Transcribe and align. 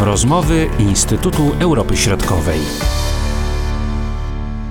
Rozmowy 0.00 0.66
Instytutu 0.78 1.42
Europy 1.60 1.96
Środkowej. 1.96 2.60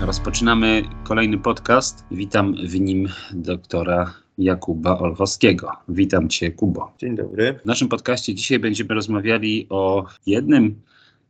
Rozpoczynamy 0.02 0.84
kolejny 1.04 1.38
podcast. 1.38 2.06
Witam 2.12 2.56
w 2.68 2.80
nim 2.80 3.10
doktora 3.34 4.14
Jakuba 4.38 5.00
Olchowskiego. 5.00 5.72
Witam 5.90 6.30
Cię, 6.30 6.52
Kubo. 6.52 6.92
Dzień 6.98 7.16
dobry. 7.16 7.60
W 7.64 7.66
naszym 7.66 7.88
podcaście 7.88 8.36
dzisiaj 8.36 8.60
będziemy 8.60 8.94
rozmawiali 8.94 9.68
o 9.70 10.06
jednym 10.26 10.82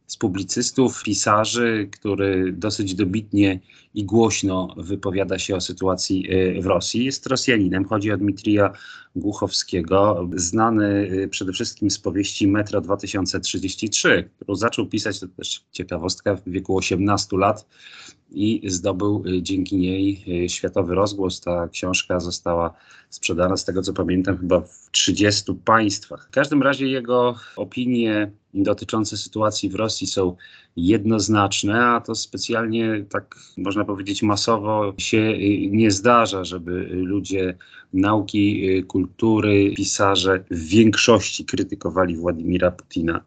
z 0.08 0.18
publicystów, 0.18 1.04
pisarzy, 1.04 1.90
który 1.92 2.54
dosyć 2.54 2.96
dobitnie 2.96 3.60
i 3.94 4.06
głośno 4.06 4.76
wypowiada 4.78 5.40
się 5.40 5.56
o 5.56 5.62
sytuacji 5.62 6.34
y, 6.34 6.62
w 6.62 6.66
Rosji. 6.66 7.06
Jest 7.06 7.28
Rosjaninem. 7.28 7.86
Chodzi 7.86 8.12
o 8.12 8.18
Dmitrija 8.18 8.74
Głuchowskiego, 9.16 10.30
znany 10.36 11.10
y, 11.12 11.28
przede 11.28 11.52
wszystkim 11.52 11.90
z 11.92 12.00
powieści 12.00 12.48
Metro 12.48 12.82
2033, 12.82 14.30
którą 14.36 14.56
zaczął 14.56 14.86
pisać, 14.86 15.20
to 15.20 15.28
też 15.28 15.66
ciekawostka, 15.72 16.36
w 16.36 16.50
wieku 16.50 16.78
18 16.78 17.38
lat 17.38 17.68
i 18.32 18.62
zdobył 18.68 19.24
y, 19.28 19.42
dzięki 19.42 19.78
niej 19.78 20.26
światowy 20.50 20.96
rozgłos. 20.96 21.42
Ta 21.42 21.68
książka 21.68 22.20
została 22.20 22.74
sprzedana, 23.10 23.58
z 23.58 23.66
tego 23.66 23.82
co 23.82 23.94
pamiętam, 23.94 24.38
chyba 24.38 24.62
w 24.62 24.92
30 24.92 25.54
państwach. 25.66 26.28
W 26.28 26.32
każdym 26.32 26.64
razie 26.64 26.88
jego 26.88 27.36
opinie 27.56 28.32
dotyczące 28.64 29.18
sytuacji 29.18 29.70
w 29.70 29.76
Rosji 29.76 30.08
są 30.08 30.36
jednoznaczne, 30.76 31.86
a 31.86 32.02
to 32.02 32.16
specjalnie 32.16 33.06
tak 33.10 33.36
można 33.58 33.86
powiedzieć 33.86 34.24
masowo 34.24 34.94
się 34.98 35.18
y, 35.18 35.68
nie 35.72 35.92
zdarza, 35.92 36.44
żeby 36.44 36.72
ludzie 36.92 37.58
nauki, 37.94 38.70
y, 38.70 38.84
kultury, 38.84 39.74
pisarze 39.76 40.44
w 40.52 40.68
większości 40.68 41.46
krytykowali 41.46 42.16
Władimira 42.16 42.72
Putina. 42.72 43.24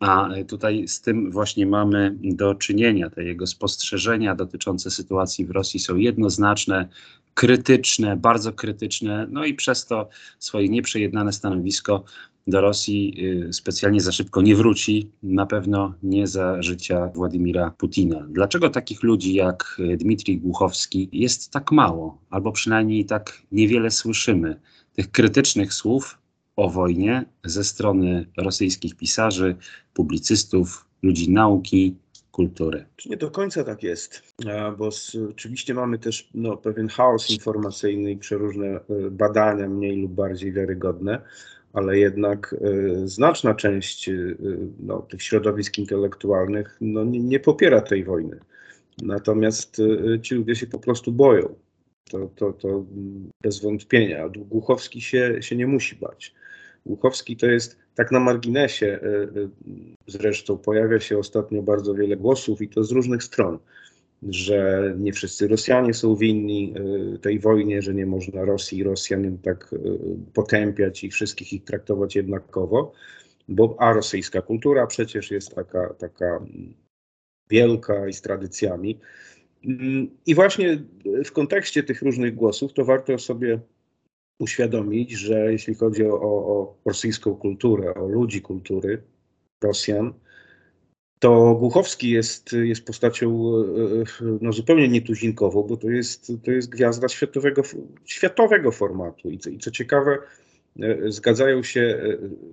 A 0.00 0.28
tutaj 0.48 0.88
z 0.88 1.00
tym 1.00 1.30
właśnie 1.30 1.66
mamy 1.66 2.16
do 2.22 2.54
czynienia. 2.54 3.10
Te 3.10 3.24
jego 3.24 3.46
spostrzeżenia 3.46 4.34
dotyczące 4.34 4.90
sytuacji 4.90 5.46
w 5.46 5.50
Rosji 5.50 5.80
są 5.80 5.96
jednoznaczne, 5.96 6.88
krytyczne, 7.34 8.16
bardzo 8.16 8.52
krytyczne, 8.52 9.26
no 9.30 9.44
i 9.44 9.54
przez 9.54 9.86
to 9.86 10.08
swoje 10.38 10.68
nieprzejednane 10.68 11.32
stanowisko 11.32 12.04
do 12.48 12.60
Rosji 12.60 13.14
y, 13.48 13.52
specjalnie 13.52 14.00
za 14.00 14.12
szybko 14.12 14.42
nie 14.42 14.56
wróci, 14.56 15.10
na 15.22 15.46
pewno 15.46 15.94
nie 16.02 16.26
za 16.26 16.62
życia 16.62 17.10
Władimira 17.14 17.70
Putina. 17.70 18.26
Dlaczego 18.30 18.70
takich 18.70 19.02
ludzi 19.02 19.34
jak 19.34 19.80
Dmitrij 19.96 20.38
Głuchowski 20.38 21.08
jest 21.12 21.50
tak 21.50 21.72
mało, 21.72 22.18
albo 22.30 22.52
przynajmniej 22.52 23.04
tak 23.04 23.42
niewiele 23.52 23.90
słyszymy 23.90 24.60
tych 24.92 25.10
krytycznych 25.10 25.74
słów 25.74 26.18
o 26.56 26.70
wojnie 26.70 27.24
ze 27.44 27.64
strony 27.64 28.26
rosyjskich 28.36 28.96
pisarzy, 28.96 29.56
publicystów, 29.94 30.86
ludzi 31.02 31.30
nauki, 31.30 31.96
kultury. 32.38 32.86
Nie 33.06 33.16
do 33.16 33.30
końca 33.30 33.64
tak 33.64 33.82
jest, 33.82 34.22
bo 34.78 34.88
oczywiście 35.30 35.74
mamy 35.74 35.98
też 35.98 36.30
no, 36.34 36.56
pewien 36.56 36.88
chaos 36.88 37.30
informacyjny 37.30 38.10
i 38.12 38.16
przeróżne 38.16 38.66
e, 38.66 38.80
badania, 39.10 39.68
mniej 39.68 39.96
lub 39.96 40.12
bardziej 40.12 40.52
wiarygodne, 40.52 41.22
ale 41.72 41.98
jednak 41.98 42.54
y, 42.62 43.08
znaczna 43.08 43.54
część 43.54 44.08
y, 44.08 44.36
no, 44.80 44.98
tych 45.02 45.22
środowisk 45.22 45.78
intelektualnych 45.78 46.76
no, 46.80 47.04
nie, 47.04 47.20
nie, 47.20 47.40
popiera 47.40 47.80
tej 47.80 48.04
wojny. 48.04 48.40
Natomiast 49.02 49.78
y, 49.78 50.20
ci 50.22 50.34
ludzie 50.34 50.56
się 50.56 50.66
po 50.66 50.78
prostu 50.78 51.12
boją. 51.12 51.54
To, 52.10 52.30
to, 52.36 52.52
to 52.52 52.84
bez 53.42 53.60
wątpienia. 53.60 54.28
Głuchowski 54.28 55.00
się, 55.00 55.36
się 55.40 55.56
nie 55.56 55.66
musi 55.66 55.96
bać. 55.96 56.34
Głuchowski 56.86 57.36
to 57.36 57.46
jest 57.46 57.78
tak 57.94 58.12
na 58.12 58.20
marginesie, 58.20 59.00
zresztą 60.06 60.58
pojawia 60.58 61.00
się 61.00 61.18
ostatnio 61.18 61.62
bardzo 61.62 61.94
wiele 61.94 62.16
głosów 62.16 62.62
i 62.62 62.68
to 62.68 62.84
z 62.84 62.92
różnych 62.92 63.22
stron 63.22 63.58
że 64.22 64.94
nie 64.98 65.12
wszyscy 65.12 65.48
Rosjanie 65.48 65.94
są 65.94 66.16
winni 66.16 66.74
y, 67.14 67.18
tej 67.18 67.38
wojnie, 67.38 67.82
że 67.82 67.94
nie 67.94 68.06
można 68.06 68.44
Rosji 68.44 68.78
i 68.78 68.82
Rosjan 68.82 69.38
tak 69.38 69.72
y, 69.72 69.78
potępiać 70.34 71.04
i 71.04 71.10
wszystkich 71.10 71.52
ich 71.52 71.64
traktować 71.64 72.16
jednakowo, 72.16 72.92
bo 73.48 73.76
a 73.78 73.92
rosyjska 73.92 74.42
kultura 74.42 74.86
przecież 74.86 75.30
jest 75.30 75.54
taka, 75.54 75.94
taka 75.94 76.40
wielka 77.50 78.08
i 78.08 78.12
z 78.12 78.22
tradycjami. 78.22 78.98
Mm, 79.64 80.10
I 80.26 80.34
właśnie 80.34 80.82
w 81.24 81.32
kontekście 81.32 81.82
tych 81.82 82.02
różnych 82.02 82.34
głosów 82.34 82.72
to 82.72 82.84
warto 82.84 83.18
sobie 83.18 83.60
uświadomić, 84.38 85.10
że 85.10 85.52
jeśli 85.52 85.74
chodzi 85.74 86.06
o, 86.06 86.20
o 86.22 86.76
rosyjską 86.84 87.36
kulturę, 87.36 87.94
o 87.94 88.08
ludzi 88.08 88.42
kultury 88.42 89.02
Rosjan, 89.62 90.14
to 91.18 91.54
Głuchowski 91.54 92.10
jest, 92.10 92.52
jest 92.52 92.84
postacią 92.84 93.52
e, 93.52 94.00
e, 94.00 94.38
no, 94.40 94.52
zupełnie 94.52 94.88
nietuzinkową, 94.88 95.62
bo 95.62 95.76
to 95.76 95.90
jest, 95.90 96.32
to 96.44 96.50
jest 96.50 96.68
gwiazda 96.68 97.08
światowego, 97.08 97.62
światowego 98.04 98.72
formatu. 98.72 99.30
I 99.30 99.38
co, 99.38 99.50
I 99.50 99.58
co 99.58 99.70
ciekawe, 99.70 100.18
e, 100.80 101.12
zgadzają 101.12 101.62
się 101.62 102.02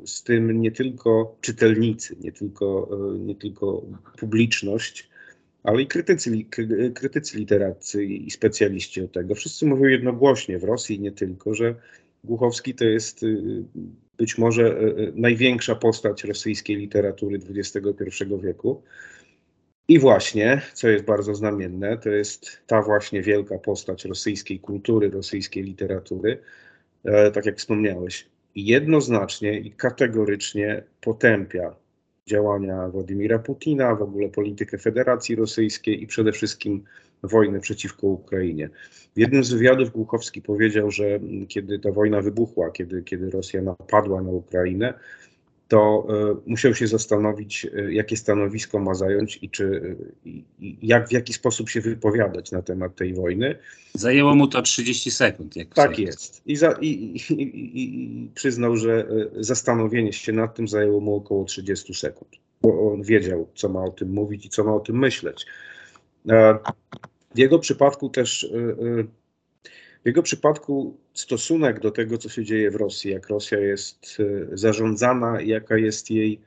z 0.05 0.23
tym 0.23 0.61
nie 0.61 0.71
tylko 0.71 1.35
czytelnicy, 1.41 2.15
nie 2.21 2.31
tylko, 2.31 2.89
nie 3.19 3.35
tylko 3.35 3.81
publiczność, 4.17 5.09
ale 5.63 5.81
i 5.81 5.87
krytycy, 5.87 6.45
krytycy 6.93 7.37
literaccy 7.37 8.05
i 8.05 8.31
specjaliści 8.31 9.01
od 9.01 9.11
tego. 9.11 9.35
Wszyscy 9.35 9.65
mówią 9.65 9.85
jednogłośnie 9.85 10.59
w 10.59 10.63
Rosji 10.63 10.99
nie 10.99 11.11
tylko, 11.11 11.53
że 11.53 11.75
Głuchowski 12.23 12.75
to 12.75 12.85
jest 12.85 13.25
być 14.17 14.37
może 14.37 14.63
e, 14.63 14.69
e, 14.69 15.11
największa 15.15 15.75
postać 15.75 16.23
rosyjskiej 16.23 16.75
literatury 16.75 17.39
XXI 17.49 18.23
wieku. 18.43 18.83
I 19.87 19.99
właśnie, 19.99 20.61
co 20.73 20.89
jest 20.89 21.05
bardzo 21.05 21.35
znamienne, 21.35 21.97
to 21.97 22.09
jest 22.09 22.61
ta 22.67 22.81
właśnie 22.81 23.21
wielka 23.21 23.57
postać 23.57 24.05
rosyjskiej 24.05 24.59
kultury, 24.59 25.09
rosyjskiej 25.09 25.63
literatury, 25.63 26.41
e, 27.03 27.31
tak 27.31 27.45
jak 27.45 27.57
wspomniałeś, 27.57 28.27
jednoznacznie 28.55 29.59
i 29.59 29.71
kategorycznie 29.71 30.83
potępia 31.01 31.75
działania 32.27 32.89
Władimira 32.89 33.39
Putina, 33.39 33.95
w 33.95 34.01
ogóle 34.01 34.29
politykę 34.29 34.77
Federacji 34.77 35.35
Rosyjskiej 35.35 36.03
i 36.03 36.07
przede 36.07 36.31
wszystkim 36.31 36.83
wojnę 37.27 37.59
przeciwko 37.59 38.07
Ukrainie. 38.07 38.69
W 39.15 39.19
jednym 39.19 39.43
z 39.43 39.53
wywiadów 39.53 39.91
Głuchowski 39.91 40.41
powiedział, 40.41 40.91
że 40.91 41.19
kiedy 41.47 41.79
ta 41.79 41.91
wojna 41.91 42.21
wybuchła, 42.21 42.71
kiedy, 42.71 43.03
kiedy 43.03 43.29
Rosja 43.29 43.61
napadła 43.61 44.21
na 44.21 44.29
Ukrainę, 44.29 44.93
to 45.67 46.07
y, 46.45 46.49
musiał 46.49 46.75
się 46.75 46.87
zastanowić, 46.87 47.65
y, 47.65 47.93
jakie 47.93 48.17
stanowisko 48.17 48.79
ma 48.79 48.93
zająć 48.93 49.39
i, 49.41 49.49
czy, 49.49 49.63
y, 49.63 49.95
jak, 50.81 51.09
w 51.09 51.11
jaki 51.11 51.33
sposób 51.33 51.69
się 51.69 51.81
wypowiadać 51.81 52.51
na 52.51 52.61
temat 52.61 52.95
tej 52.95 53.13
wojny. 53.13 53.55
Zajęło 53.93 54.35
mu 54.35 54.47
to 54.47 54.61
30 54.61 55.11
sekund. 55.11 55.55
Jak 55.55 55.73
tak 55.73 55.99
jest. 55.99 56.41
I, 56.45 56.55
za, 56.55 56.71
i, 56.81 56.87
i, 56.87 57.83
I, 57.83 58.29
przyznał, 58.35 58.77
że 58.77 59.07
zastanowienie 59.39 60.13
się 60.13 60.31
nad 60.31 60.55
tym 60.55 60.67
zajęło 60.67 60.99
mu 60.99 61.15
około 61.15 61.45
30 61.45 61.93
sekund, 61.93 62.31
bo 62.61 62.93
on 62.93 63.03
wiedział, 63.03 63.47
co 63.55 63.69
ma 63.69 63.83
o 63.83 63.91
tym 63.91 64.13
mówić 64.13 64.45
i 64.45 64.49
co 64.49 64.63
ma 64.63 64.73
o 64.75 64.79
tym 64.79 64.99
myśleć. 64.99 65.45
W 67.35 67.37
jego 67.37 67.59
przypadku 67.59 68.09
też, 68.09 68.43
y, 68.43 68.47
y, 68.47 69.07
w 70.03 70.05
jego 70.05 70.23
przypadku 70.23 70.97
stosunek 71.13 71.79
do 71.79 71.91
tego, 71.91 72.17
co 72.17 72.29
się 72.29 72.43
dzieje 72.43 72.71
w 72.71 72.75
Rosji, 72.75 73.11
jak 73.11 73.29
Rosja 73.29 73.59
jest 73.59 74.19
y, 74.19 74.47
zarządzana, 74.53 75.41
jaka 75.41 75.77
jest 75.77 76.11
jej 76.11 76.41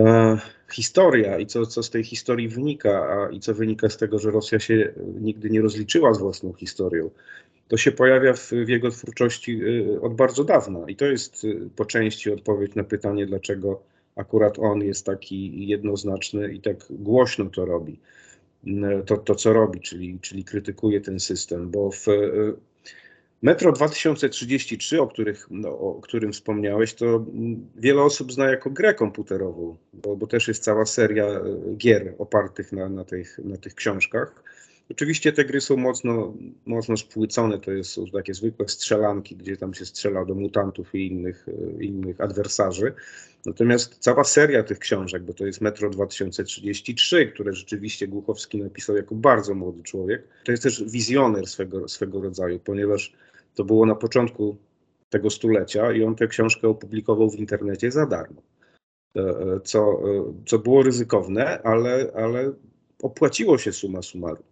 e, 0.00 0.38
historia 0.72 1.38
i 1.38 1.46
co, 1.46 1.66
co 1.66 1.82
z 1.82 1.90
tej 1.90 2.04
historii 2.04 2.48
wynika, 2.48 2.90
a, 2.90 3.30
i 3.30 3.40
co 3.40 3.54
wynika 3.54 3.88
z 3.88 3.96
tego, 3.96 4.18
że 4.18 4.30
Rosja 4.30 4.58
się 4.58 4.92
nigdy 5.20 5.50
nie 5.50 5.62
rozliczyła 5.62 6.14
z 6.14 6.18
własną 6.18 6.52
historią, 6.52 7.10
to 7.68 7.76
się 7.76 7.92
pojawia 7.92 8.32
w, 8.32 8.50
w 8.50 8.68
jego 8.68 8.90
twórczości 8.90 9.62
od 10.00 10.14
bardzo 10.14 10.44
dawna. 10.44 10.88
I 10.88 10.96
to 10.96 11.06
jest 11.06 11.46
po 11.76 11.84
części 11.84 12.32
odpowiedź 12.32 12.74
na 12.74 12.84
pytanie, 12.84 13.26
dlaczego 13.26 13.82
akurat 14.16 14.58
on 14.58 14.80
jest 14.80 15.06
taki 15.06 15.68
jednoznaczny 15.68 16.52
i 16.52 16.60
tak 16.60 16.76
głośno 16.90 17.44
to 17.44 17.64
robi 17.64 17.98
to, 19.06 19.16
to 19.16 19.34
co 19.34 19.52
robi, 19.52 19.80
czyli, 19.80 20.18
czyli 20.20 20.44
krytykuje 20.44 21.00
ten 21.00 21.20
system, 21.20 21.70
bo 21.70 21.90
w 21.90 22.08
e, 22.08 22.12
Metro 23.42 23.72
2033, 23.72 25.00
o, 25.00 25.06
których, 25.06 25.46
no, 25.50 25.78
o 25.78 26.00
którym 26.00 26.32
wspomniałeś, 26.32 26.94
to 26.94 27.26
wiele 27.76 28.02
osób 28.02 28.32
zna 28.32 28.50
jako 28.50 28.70
grę 28.70 28.94
komputerową, 28.94 29.76
bo, 29.92 30.16
bo 30.16 30.26
też 30.26 30.48
jest 30.48 30.64
cała 30.64 30.86
seria 30.86 31.26
e, 31.26 31.42
gier 31.76 32.14
opartych 32.18 32.72
na, 32.72 32.88
na, 32.88 33.04
tych, 33.04 33.38
na 33.44 33.56
tych 33.56 33.74
książkach. 33.74 34.42
Oczywiście 34.90 35.32
te 35.32 35.44
gry 35.44 35.60
są 35.60 35.76
mocno, 35.76 36.34
mocno 36.66 36.96
spłycone, 36.96 37.58
to 37.58 37.72
jest, 37.72 37.90
są 37.90 38.06
takie 38.06 38.34
zwykłe 38.34 38.68
strzelanki, 38.68 39.36
gdzie 39.36 39.56
tam 39.56 39.74
się 39.74 39.86
strzela 39.86 40.24
do 40.24 40.34
mutantów 40.34 40.94
i 40.94 41.06
innych, 41.06 41.46
innych 41.80 42.20
adwersarzy. 42.20 42.94
Natomiast 43.46 43.98
cała 43.98 44.24
seria 44.24 44.62
tych 44.62 44.78
książek, 44.78 45.22
bo 45.22 45.32
to 45.32 45.46
jest 45.46 45.60
Metro 45.60 45.90
2033, 45.90 47.26
które 47.26 47.52
rzeczywiście 47.52 48.08
Głuchowski 48.08 48.62
napisał 48.62 48.96
jako 48.96 49.14
bardzo 49.14 49.54
młody 49.54 49.82
człowiek, 49.82 50.28
to 50.44 50.52
jest 50.52 50.62
też 50.62 50.84
wizjoner 50.84 51.46
swego, 51.46 51.88
swego 51.88 52.20
rodzaju, 52.20 52.58
ponieważ 52.58 53.12
to 53.54 53.64
było 53.64 53.86
na 53.86 53.94
początku 53.94 54.56
tego 55.10 55.30
stulecia 55.30 55.92
i 55.92 56.04
on 56.04 56.14
tę 56.14 56.26
książkę 56.26 56.68
opublikował 56.68 57.30
w 57.30 57.38
internecie 57.38 57.90
za 57.90 58.06
darmo. 58.06 58.42
co, 59.64 60.00
co 60.46 60.58
było 60.58 60.82
ryzykowne, 60.82 61.62
ale, 61.62 62.12
ale 62.14 62.52
opłaciło 63.02 63.58
się 63.58 63.72
suma 63.72 64.02
summarum. 64.02 64.44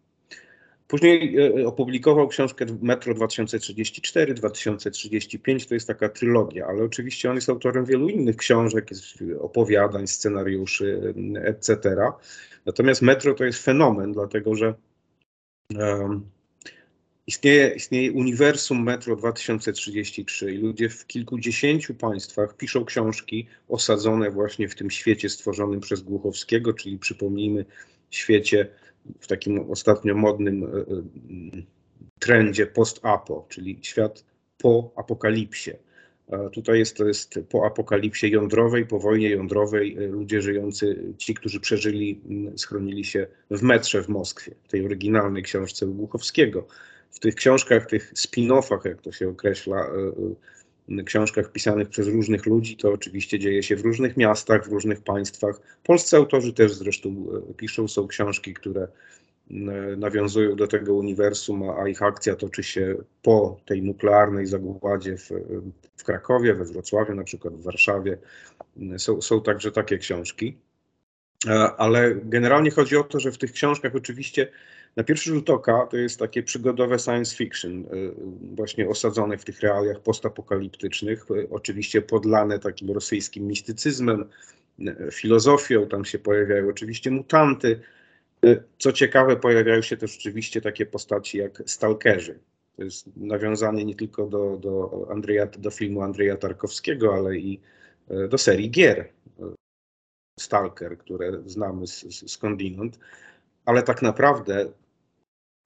Później 0.88 1.36
opublikował 1.64 2.28
książkę 2.28 2.66
Metro 2.82 3.14
2034, 3.14 4.34
2035, 4.34 5.66
to 5.66 5.74
jest 5.74 5.86
taka 5.86 6.08
trylogia, 6.08 6.66
ale 6.66 6.84
oczywiście 6.84 7.30
on 7.30 7.36
jest 7.36 7.48
autorem 7.48 7.84
wielu 7.84 8.08
innych 8.08 8.36
książek, 8.36 8.90
opowiadań, 9.40 10.06
scenariuszy, 10.06 11.14
etc. 11.44 11.96
Natomiast 12.66 13.02
Metro 13.02 13.34
to 13.34 13.44
jest 13.44 13.64
fenomen, 13.64 14.12
dlatego 14.12 14.54
że 14.54 14.74
um, 15.78 16.30
istnieje, 17.26 17.68
istnieje 17.68 18.12
uniwersum 18.12 18.82
Metro 18.82 19.16
2033 19.16 20.54
i 20.54 20.58
ludzie 20.58 20.88
w 20.88 21.06
kilkudziesięciu 21.06 21.94
państwach 21.94 22.56
piszą 22.56 22.84
książki 22.84 23.46
osadzone 23.68 24.30
właśnie 24.30 24.68
w 24.68 24.74
tym 24.74 24.90
świecie 24.90 25.28
stworzonym 25.28 25.80
przez 25.80 26.02
Głuchowskiego, 26.02 26.72
czyli 26.72 26.98
przypomnijmy 26.98 27.64
świecie 28.10 28.68
w 29.20 29.26
takim 29.26 29.70
ostatnio 29.70 30.14
modnym 30.14 30.64
e, 30.64 30.66
e, 30.66 31.62
trendzie 32.18 32.66
post-apo, 32.66 33.46
czyli 33.48 33.78
świat 33.82 34.24
po 34.58 34.92
apokalipsie. 34.96 35.70
Tutaj 36.52 36.78
jest, 36.78 36.96
to 36.96 37.04
jest 37.04 37.40
po 37.48 37.66
apokalipsie 37.66 38.30
jądrowej, 38.30 38.86
po 38.86 38.98
wojnie 38.98 39.30
jądrowej, 39.30 39.96
e, 39.96 40.06
ludzie 40.06 40.42
żyjący, 40.42 41.14
ci, 41.18 41.34
którzy 41.34 41.60
przeżyli, 41.60 42.20
schronili 42.56 43.04
się 43.04 43.26
w 43.50 43.62
metrze 43.62 44.02
w 44.02 44.08
Moskwie, 44.08 44.54
w 44.64 44.68
tej 44.68 44.84
oryginalnej 44.84 45.42
książce 45.42 45.86
Głuchowskiego. 45.86 46.66
W 47.10 47.18
tych 47.18 47.34
książkach, 47.34 47.86
tych 47.86 48.12
spin-offach, 48.12 48.84
jak 48.84 49.02
to 49.02 49.12
się 49.12 49.28
określa, 49.28 49.90
książkach 51.04 51.52
pisanych 51.52 51.88
przez 51.88 52.08
różnych 52.08 52.46
ludzi, 52.46 52.76
to 52.76 52.92
oczywiście 52.92 53.38
dzieje 53.38 53.62
się 53.62 53.76
w 53.76 53.84
różnych 53.84 54.16
miastach, 54.16 54.68
w 54.68 54.72
różnych 54.72 55.00
państwach. 55.00 55.60
Polscy 55.84 56.16
autorzy 56.16 56.52
też 56.52 56.74
zresztą 56.74 57.26
piszą, 57.56 57.88
są 57.88 58.06
książki, 58.06 58.54
które 58.54 58.88
nawiązują 59.96 60.56
do 60.56 60.66
tego 60.66 60.94
uniwersum, 60.94 61.70
a 61.70 61.88
ich 61.88 62.02
akcja 62.02 62.36
toczy 62.36 62.62
się 62.62 62.96
po 63.22 63.60
tej 63.66 63.82
nuklearnej 63.82 64.46
zagładzie 64.46 65.16
w, 65.16 65.30
w 65.96 66.04
Krakowie, 66.04 66.54
we 66.54 66.64
Wrocławiu, 66.64 67.14
na 67.14 67.24
przykład 67.24 67.54
w 67.54 67.62
Warszawie. 67.62 68.18
Są, 68.98 69.22
są 69.22 69.42
także 69.42 69.72
takie 69.72 69.98
książki. 69.98 70.56
Ale 71.76 72.14
generalnie 72.14 72.70
chodzi 72.70 72.96
o 72.96 73.04
to, 73.04 73.20
że 73.20 73.32
w 73.32 73.38
tych 73.38 73.52
książkach 73.52 73.94
oczywiście 73.94 74.48
na 74.96 75.04
pierwszy 75.04 75.30
rzut 75.30 75.50
oka 75.50 75.86
to 75.86 75.96
jest 75.96 76.18
takie 76.18 76.42
przygodowe 76.42 76.98
science 76.98 77.36
fiction, 77.36 77.84
właśnie 78.54 78.88
osadzone 78.88 79.38
w 79.38 79.44
tych 79.44 79.60
realiach 79.60 80.00
postapokaliptycznych, 80.00 81.26
oczywiście 81.50 82.02
podlane 82.02 82.58
takim 82.58 82.90
rosyjskim 82.90 83.46
mistycyzmem, 83.46 84.28
filozofią, 85.12 85.88
tam 85.88 86.04
się 86.04 86.18
pojawiają 86.18 86.68
oczywiście 86.68 87.10
mutanty, 87.10 87.80
co 88.78 88.92
ciekawe, 88.92 89.36
pojawiają 89.36 89.82
się 89.82 89.96
też 89.96 90.16
oczywiście 90.16 90.60
takie 90.60 90.86
postaci 90.86 91.38
jak 91.38 91.62
stalkerzy. 91.66 92.38
To 92.76 92.84
jest 92.84 93.16
nawiązanie 93.16 93.84
nie 93.84 93.94
tylko 93.94 94.26
do, 94.26 94.56
do, 94.56 95.06
Andrzeja, 95.10 95.46
do 95.46 95.70
filmu 95.70 96.02
Andrzeja 96.02 96.36
Tarkowskiego, 96.36 97.14
ale 97.14 97.36
i 97.36 97.60
do 98.28 98.38
serii 98.38 98.70
gier 98.70 99.08
Stalker, 100.40 100.98
które 100.98 101.42
znamy 101.46 101.86
z, 101.86 102.30
skądinąd. 102.30 102.98
Ale 103.64 103.82
tak 103.82 104.02
naprawdę 104.02 104.72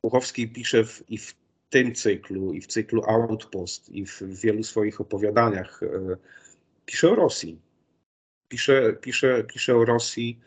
Buchowski 0.02 0.48
pisze 0.48 0.84
w, 0.84 1.10
i 1.10 1.18
w 1.18 1.34
tym 1.70 1.94
cyklu, 1.94 2.52
i 2.52 2.60
w 2.60 2.66
cyklu 2.66 3.02
Outpost, 3.06 3.88
i 3.88 4.06
w, 4.06 4.22
w 4.22 4.40
wielu 4.40 4.62
swoich 4.62 5.00
opowiadaniach 5.00 5.82
e, 5.82 6.16
pisze 6.86 7.10
o 7.10 7.14
Rosji. 7.14 7.60
Pisze, 8.48 8.92
pisze, 8.92 9.44
pisze 9.44 9.76
o 9.76 9.84
Rosji 9.84 10.40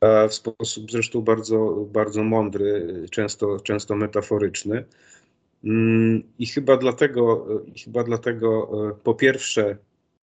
E, 0.00 0.28
w 0.28 0.34
sposób 0.34 0.90
zresztą 0.90 1.20
bardzo, 1.20 1.86
bardzo 1.92 2.24
mądry, 2.24 2.86
często, 3.10 3.60
często 3.60 3.96
metaforyczny. 3.96 4.84
Mm, 5.64 6.22
I 6.38 6.46
chyba 6.46 6.76
dlatego, 6.76 7.46
chyba 7.84 8.04
dlatego 8.04 8.70
e, 8.90 8.94
po 9.04 9.14
pierwsze, 9.14 9.76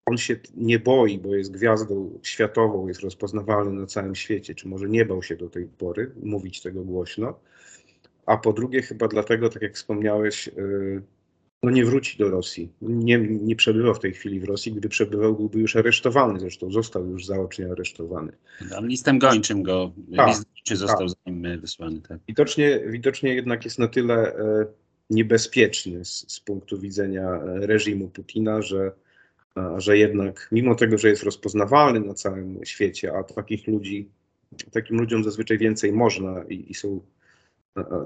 on 0.07 0.19
się 0.19 0.37
nie 0.57 0.79
boi, 0.79 1.19
bo 1.19 1.35
jest 1.35 1.53
gwiazdą 1.53 2.19
światową, 2.23 2.89
jest 2.89 3.01
rozpoznawalny 3.01 3.81
na 3.81 3.87
całym 3.87 4.15
świecie, 4.15 4.55
czy 4.55 4.69
może 4.69 4.89
nie 4.89 5.05
bał 5.05 5.23
się 5.23 5.37
do 5.37 5.49
tej 5.49 5.67
pory 5.67 6.13
mówić 6.23 6.63
tego 6.63 6.85
głośno. 6.85 7.41
A 8.29 8.37
po 8.37 8.53
drugie, 8.53 8.83
chyba 8.83 9.09
dlatego, 9.09 9.49
tak 9.49 9.63
jak 9.63 9.75
wspomniałeś, 9.75 10.49
e, 10.49 10.53
no 11.63 11.71
nie 11.71 11.85
wróci 11.85 12.19
do 12.19 12.31
Rosji. 12.31 12.73
Nie, 12.83 13.19
nie 13.19 13.57
przebywa 13.57 13.95
w 13.95 13.99
tej 13.99 14.13
chwili 14.13 14.41
w 14.41 14.45
Rosji. 14.45 14.73
Gdy 14.73 14.89
przebywał, 14.89 15.37
byłby 15.37 15.59
już 15.59 15.77
aresztowany. 15.77 16.41
Zresztą 16.41 16.73
został 16.73 17.07
już 17.07 17.27
zaocznie 17.27 17.71
aresztowany. 17.73 18.33
Tam 18.71 18.87
listem 18.87 19.19
gończym 19.19 19.63
go, 19.63 19.93
tak, 20.17 20.29
list 20.29 20.45
gończy 20.57 20.77
został 20.77 21.09
tak. 21.09 21.09
za 21.09 21.31
nim 21.31 21.47
e, 21.47 21.59
wysłany. 21.59 22.01
Tak. 22.01 22.19
Widocznie, 22.29 22.81
widocznie 22.87 23.35
jednak 23.35 23.65
jest 23.65 23.79
na 23.79 23.89
tyle 23.89 24.37
e, 24.37 24.67
niebezpieczny 25.11 26.05
z, 26.05 26.33
z, 26.33 26.41
punktu 26.41 26.79
widzenia 26.79 27.41
reżimu 27.45 28.09
Putina, 28.09 28.63
że, 28.63 28.93
a, 29.55 29.81
że 29.81 29.99
jednak 29.99 30.49
mimo 30.53 30.75
tego, 30.75 30.99
że 30.99 31.09
jest 31.09 31.23
rozpoznawalny 31.23 32.01
na 32.01 32.15
całym 32.15 32.61
świecie, 32.65 33.13
a 33.13 33.23
takich 33.23 33.67
ludzi, 33.67 34.09
takim 34.71 34.97
ludziom 34.97 35.25
zazwyczaj 35.25 35.59
więcej 35.59 35.93
można 35.93 36.45
i, 36.49 36.71
i 36.71 36.75
są 36.75 37.01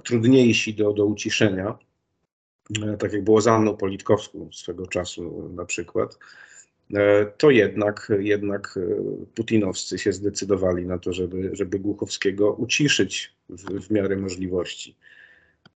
trudniejsi 0.04 0.74
do, 0.74 0.92
do 0.92 1.06
uciszenia, 1.06 1.78
E, 2.80 2.96
tak 2.96 3.12
jak 3.12 3.24
było 3.24 3.40
z 3.40 3.46
Anną 3.46 3.76
Politkowską 3.76 4.48
swego 4.52 4.86
czasu 4.86 5.50
na 5.54 5.64
przykład, 5.64 6.18
e, 6.94 7.26
to 7.26 7.50
jednak, 7.50 8.12
jednak 8.18 8.76
e, 8.76 9.24
putinowscy 9.34 9.98
się 9.98 10.12
zdecydowali 10.12 10.86
na 10.86 10.98
to, 10.98 11.12
żeby, 11.12 11.50
żeby 11.52 11.78
Głuchowskiego 11.78 12.52
uciszyć 12.52 13.34
w, 13.48 13.86
w 13.86 13.90
miarę 13.90 14.16
możliwości. 14.16 14.96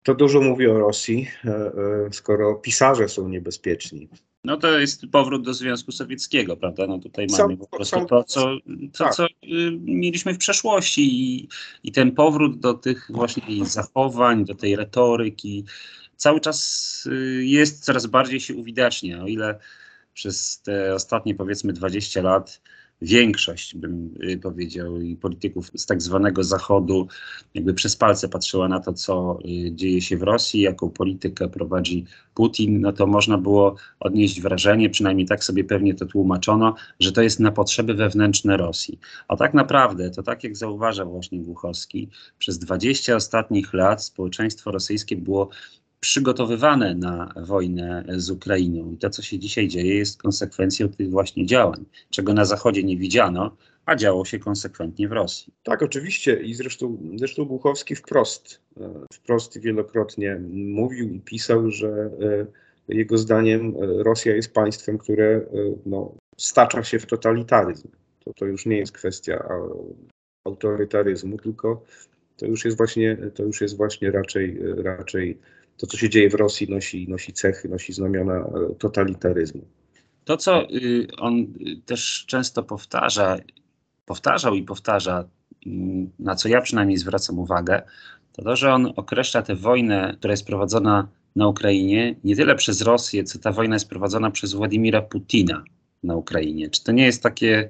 To 0.03 0.15
dużo 0.15 0.41
mówi 0.41 0.67
o 0.67 0.79
Rosji, 0.79 1.27
skoro 2.11 2.55
pisarze 2.55 3.09
są 3.09 3.29
niebezpieczni. 3.29 4.09
No 4.45 4.57
to 4.57 4.79
jest 4.79 5.07
powrót 5.11 5.43
do 5.43 5.53
Związku 5.53 5.91
Sowieckiego, 5.91 6.57
prawda? 6.57 6.87
No 6.87 6.99
tutaj 6.99 7.29
są, 7.29 7.43
mamy 7.43 7.57
po 7.57 7.67
prostu 7.67 7.99
są, 7.99 8.05
to, 8.05 8.23
co, 8.23 8.57
to, 8.93 9.03
tak. 9.03 9.15
co 9.15 9.25
y, 9.27 9.29
mieliśmy 9.81 10.33
w 10.33 10.37
przeszłości 10.37 11.01
i, 11.01 11.49
i 11.83 11.91
ten 11.91 12.11
powrót 12.11 12.59
do 12.59 12.73
tych 12.73 13.07
właśnie 13.09 13.65
zachowań, 13.65 14.45
do 14.45 14.55
tej 14.55 14.75
retoryki, 14.75 15.65
cały 16.15 16.39
czas 16.39 17.09
y, 17.11 17.45
jest, 17.45 17.85
coraz 17.85 18.05
bardziej 18.05 18.39
się 18.39 18.55
uwidacznia. 18.55 19.23
O 19.23 19.27
ile 19.27 19.59
przez 20.13 20.61
te 20.61 20.93
ostatnie 20.93 21.35
powiedzmy 21.35 21.73
20 21.73 22.21
lat 22.21 22.61
większość, 23.01 23.75
bym 23.75 24.13
y, 24.23 24.37
powiedział, 24.37 25.01
i 25.01 25.15
polityków 25.15 25.71
z 25.75 25.85
tak 25.85 26.01
zwanego 26.01 26.43
Zachodu 26.43 27.07
jakby 27.53 27.73
przez 27.73 27.95
palce 27.95 28.29
patrzyła 28.29 28.67
na 28.67 28.79
to, 28.79 28.93
co 28.93 29.39
y, 29.45 29.71
dzieje 29.71 30.01
się 30.01 30.17
w 30.17 30.23
Rosji, 30.23 30.61
jaką 30.61 30.89
politykę 30.89 31.49
prowadzi 31.49 32.05
Putin, 32.33 32.81
no 32.81 32.93
to 32.93 33.07
można 33.07 33.37
było 33.37 33.75
odnieść 33.99 34.41
wrażenie, 34.41 34.89
przynajmniej 34.89 35.27
tak 35.27 35.43
sobie 35.43 35.63
pewnie 35.63 35.93
to 35.93 36.05
tłumaczono, 36.05 36.75
że 36.99 37.11
to 37.11 37.21
jest 37.21 37.39
na 37.39 37.51
potrzeby 37.51 37.93
wewnętrzne 37.93 38.57
Rosji. 38.57 38.99
A 39.27 39.35
tak 39.35 39.53
naprawdę, 39.53 40.09
to 40.09 40.23
tak 40.23 40.43
jak 40.43 40.57
zauważa 40.57 41.05
właśnie 41.05 41.39
Głuchowski, 41.39 42.09
przez 42.37 42.59
20 42.59 43.15
ostatnich 43.15 43.73
lat 43.73 44.03
społeczeństwo 44.03 44.71
rosyjskie 44.71 45.15
było 45.15 45.49
przygotowywane 45.99 46.95
na 46.95 47.33
wojnę 47.35 48.05
z 48.17 48.29
Ukrainą. 48.29 48.91
I 48.91 48.97
to, 48.97 49.09
co 49.09 49.21
się 49.21 49.39
dzisiaj 49.39 49.67
dzieje, 49.67 49.95
jest 49.95 50.21
konsekwencją 50.21 50.89
tych 50.89 51.09
właśnie 51.09 51.45
działań, 51.45 51.85
czego 52.09 52.33
na 52.33 52.45
Zachodzie 52.45 52.83
nie 52.83 52.97
widziano, 52.97 53.57
a 53.85 53.95
działo 53.95 54.25
się 54.25 54.39
konsekwentnie 54.39 55.07
w 55.07 55.11
Rosji. 55.11 55.53
Tak, 55.63 55.81
oczywiście. 55.81 56.41
I 56.41 56.53
zresztą, 56.53 56.97
zresztą 57.15 57.45
Głuchowski 57.45 57.95
wprost, 57.95 58.61
e, 58.77 58.89
wprost 59.13 59.59
wielokrotnie 59.59 60.41
mówił 60.51 61.09
i 61.09 61.19
pisał, 61.19 61.71
że 61.71 61.87
e, 61.87 62.45
jego 62.95 63.17
zdaniem 63.17 63.75
e, 63.75 64.03
Rosja 64.03 64.35
jest 64.35 64.53
państwem, 64.53 64.97
które 64.97 65.41
no, 65.85 66.15
stacza 66.37 66.83
się 66.83 66.99
w 66.99 67.05
totalitaryzm. 67.05 67.87
To, 68.25 68.33
to 68.33 68.45
już 68.45 68.65
nie 68.65 68.77
jest 68.77 68.91
kwestia 68.91 69.49
autorytaryzmu, 70.43 71.37
tylko 71.37 71.83
to 72.37 72.45
już 72.45 72.65
jest 72.65 72.77
właśnie, 72.77 73.17
to 73.33 73.43
już 73.43 73.61
jest 73.61 73.77
właśnie 73.77 74.11
raczej, 74.11 74.59
raczej 74.77 75.37
to, 75.77 75.87
co 75.87 75.97
się 75.97 76.09
dzieje 76.09 76.29
w 76.29 76.33
Rosji, 76.33 76.69
nosi, 76.69 77.07
nosi 77.09 77.33
cechy, 77.33 77.69
nosi 77.69 77.93
znamiona 77.93 78.33
e, 78.33 78.75
totalitaryzmu. 78.79 79.61
To, 80.25 80.37
co 80.37 80.69
y, 80.69 81.07
on 81.17 81.39
y, 81.39 81.45
też 81.85 82.25
często 82.27 82.63
powtarza, 82.63 83.37
powtarzał 84.05 84.55
i 84.55 84.63
powtarza, 84.63 85.27
mm, 85.65 86.11
na 86.19 86.35
co 86.35 86.49
ja 86.49 86.61
przynajmniej 86.61 86.97
zwracam 86.97 87.39
uwagę, 87.39 87.81
to 88.33 88.43
to, 88.43 88.55
że 88.55 88.73
on 88.73 88.93
określa 88.95 89.41
tę 89.41 89.55
wojnę, 89.55 90.15
która 90.19 90.31
jest 90.31 90.45
prowadzona 90.45 91.07
na 91.35 91.47
Ukrainie, 91.47 92.15
nie 92.23 92.35
tyle 92.35 92.55
przez 92.55 92.81
Rosję, 92.81 93.23
co 93.23 93.39
ta 93.39 93.51
wojna 93.51 93.75
jest 93.75 93.89
prowadzona 93.89 94.31
przez 94.31 94.53
Władimira 94.53 95.01
Putina 95.01 95.63
na 96.03 96.15
Ukrainie. 96.15 96.69
Czy 96.69 96.83
to 96.83 96.91
nie 96.91 97.05
jest 97.05 97.23
takie 97.23 97.69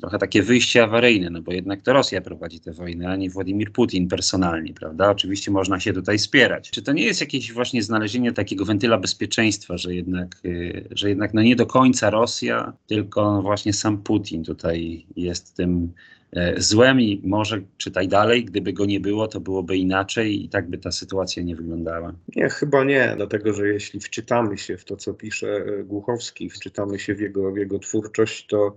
trochę 0.00 0.18
takie 0.18 0.42
wyjście 0.42 0.82
awaryjne, 0.82 1.30
no 1.30 1.42
bo 1.42 1.52
jednak 1.52 1.82
to 1.82 1.92
Rosja 1.92 2.20
prowadzi 2.20 2.60
tę 2.60 2.72
wojnę, 2.72 3.08
a 3.08 3.16
nie 3.16 3.30
Władimir 3.30 3.72
Putin 3.72 4.08
personalnie, 4.08 4.74
prawda? 4.74 5.10
Oczywiście 5.10 5.50
można 5.50 5.80
się 5.80 5.92
tutaj 5.92 6.18
spierać. 6.18 6.70
Czy 6.70 6.82
to 6.82 6.92
nie 6.92 7.04
jest 7.04 7.20
jakieś 7.20 7.52
właśnie 7.52 7.82
znalezienie 7.82 8.32
takiego 8.32 8.64
wentyla 8.64 8.98
bezpieczeństwa, 8.98 9.76
że 9.76 9.94
jednak, 9.94 10.36
y, 10.44 10.88
że 10.90 11.08
jednak 11.08 11.34
no 11.34 11.42
nie 11.42 11.56
do 11.56 11.66
końca 11.66 12.10
Rosja, 12.10 12.72
tylko 12.86 13.42
właśnie 13.42 13.72
sam 13.72 13.98
Putin 14.02 14.44
tutaj 14.44 15.06
jest 15.16 15.56
tym 15.56 15.92
e, 16.32 16.60
złem 16.60 17.00
i 17.00 17.20
może 17.24 17.60
czytaj 17.76 18.08
dalej, 18.08 18.44
gdyby 18.44 18.72
go 18.72 18.84
nie 18.84 19.00
było, 19.00 19.28
to 19.28 19.40
byłoby 19.40 19.76
inaczej 19.76 20.44
i 20.44 20.48
tak 20.48 20.70
by 20.70 20.78
ta 20.78 20.92
sytuacja 20.92 21.42
nie 21.42 21.56
wyglądała. 21.56 22.12
Nie, 22.36 22.48
chyba 22.48 22.84
nie, 22.84 23.12
dlatego 23.16 23.52
że 23.52 23.68
jeśli 23.68 24.00
wczytamy 24.00 24.58
się 24.58 24.76
w 24.76 24.84
to, 24.84 24.96
co 24.96 25.14
pisze 25.14 25.48
e, 25.48 25.84
Głuchowski, 25.84 26.50
wczytamy 26.50 26.98
się 26.98 27.14
w 27.14 27.20
jego, 27.20 27.52
w 27.52 27.56
jego 27.56 27.78
twórczość, 27.78 28.46
to, 28.46 28.76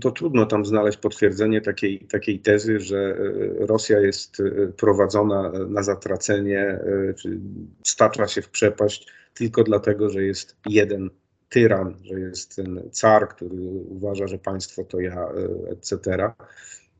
to 0.00 0.10
trudno 0.10 0.46
tam 0.46 0.64
znaleźć 0.64 0.98
potwierdzenie 0.98 1.60
takiej, 1.60 1.98
takiej 2.00 2.38
tezy, 2.38 2.80
że 2.80 2.98
e, 2.98 3.66
Rosja 3.66 4.00
jest 4.00 4.40
e, 4.40 4.66
prowadzona 4.66 5.52
na 5.68 5.82
zatracenie, 5.82 6.60
e, 6.60 7.14
czy 7.14 7.40
stacza 7.84 8.28
się 8.28 8.42
w 8.42 8.48
przepaść 8.48 9.06
tylko 9.34 9.64
dlatego, 9.64 10.10
że 10.10 10.22
jest 10.22 10.56
jeden 10.66 11.10
tyran, 11.48 11.94
że 12.04 12.20
jest 12.20 12.56
ten 12.56 12.82
car, 12.90 13.28
który 13.28 13.56
uważa, 13.88 14.26
że 14.26 14.38
państwo 14.38 14.84
to 14.84 15.00
ja, 15.00 15.28
e, 15.28 15.70
etc. 15.70 16.30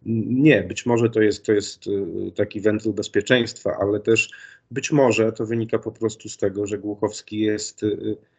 Nie, 0.07 0.63
być 0.63 0.87
może 0.87 1.11
to 1.11 1.21
jest, 1.21 1.45
to 1.45 1.53
jest 1.53 1.85
e, 1.87 2.31
taki 2.31 2.61
wentyl 2.61 2.93
bezpieczeństwa, 2.93 3.77
ale 3.81 4.01
też 4.01 4.31
być 4.71 4.93
może 4.93 5.33
to 5.33 5.47
wynika 5.47 5.79
po 5.79 5.93
prostu 5.93 6.29
z 6.29 6.37
tego, 6.37 6.67
że 6.67 6.79
Głuchowski 6.79 7.39
jest, 7.39 7.85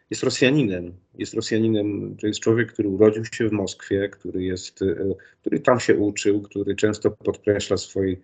jest 0.09 0.23
Rosjaninem. 0.23 0.93
Jest 1.17 1.33
Rosjaninem, 1.33 2.17
to 2.21 2.27
jest 2.27 2.39
człowiek, 2.39 2.73
który 2.73 2.89
urodził 2.89 3.25
się 3.25 3.49
w 3.49 3.51
Moskwie, 3.51 4.09
który, 4.09 4.43
jest, 4.43 4.81
y, 4.81 5.15
który 5.41 5.59
tam 5.59 5.79
się 5.79 5.95
uczył, 5.95 6.41
który 6.41 6.75
często 6.75 7.11
podkreśla 7.11 7.77
swoje, 7.77 8.15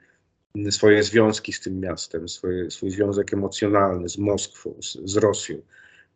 swoje 0.69 1.03
związki 1.03 1.53
z 1.53 1.61
tym 1.61 1.79
miastem, 1.79 2.29
swoje, 2.29 2.71
swój 2.71 2.91
związek 2.91 3.33
emocjonalny 3.33 4.09
z 4.09 4.17
Moskwą, 4.17 4.75
z, 4.81 4.97
z 5.05 5.17
Rosją. 5.17 5.55